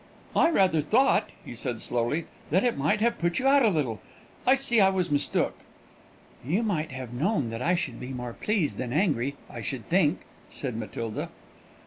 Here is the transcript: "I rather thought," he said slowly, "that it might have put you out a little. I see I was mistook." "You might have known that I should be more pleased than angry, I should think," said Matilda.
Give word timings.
"I 0.35 0.49
rather 0.49 0.81
thought," 0.81 1.29
he 1.45 1.53
said 1.53 1.79
slowly, 1.79 2.25
"that 2.49 2.63
it 2.63 2.75
might 2.75 3.01
have 3.01 3.19
put 3.19 3.37
you 3.37 3.45
out 3.45 3.63
a 3.63 3.69
little. 3.69 4.01
I 4.47 4.55
see 4.55 4.79
I 4.81 4.89
was 4.89 5.11
mistook." 5.11 5.59
"You 6.43 6.63
might 6.63 6.89
have 6.91 7.13
known 7.13 7.51
that 7.51 7.61
I 7.61 7.75
should 7.75 7.99
be 7.99 8.07
more 8.09 8.33
pleased 8.33 8.77
than 8.77 8.93
angry, 8.93 9.35
I 9.47 9.61
should 9.61 9.87
think," 9.89 10.21
said 10.49 10.75
Matilda. 10.75 11.29